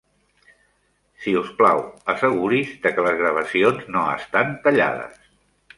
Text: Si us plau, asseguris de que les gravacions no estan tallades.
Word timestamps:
Si 1.25 1.33
us 1.41 1.51
plau, 1.59 1.83
asseguris 2.15 2.73
de 2.87 2.95
que 2.97 3.07
les 3.09 3.21
gravacions 3.23 3.87
no 3.97 4.09
estan 4.19 4.55
tallades. 4.67 5.27